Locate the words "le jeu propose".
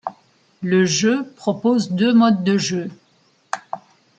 0.63-1.91